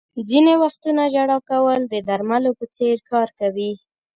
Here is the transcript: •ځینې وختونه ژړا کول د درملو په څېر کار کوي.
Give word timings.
•ځینې 0.29 0.53
وختونه 0.63 1.01
ژړا 1.13 1.37
کول 1.49 1.81
د 1.87 1.95
درملو 2.07 2.51
په 2.59 2.65
څېر 2.75 2.95
کار 3.11 3.27
کوي. 3.39 3.71